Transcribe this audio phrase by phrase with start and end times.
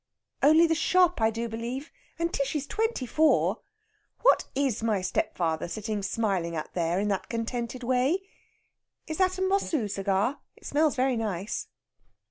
[0.41, 1.91] "Only the shop, I do believe.
[2.17, 3.59] And Tishy's twenty four!
[4.23, 8.23] What is my stepfather sitting smiling at there in that contented way?
[9.05, 10.39] Is that a Mossoo cigar?
[10.55, 11.67] It smells very nice."